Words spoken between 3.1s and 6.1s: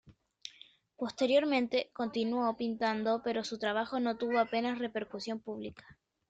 pero su trabajo no tuvo apenas repercusión pública.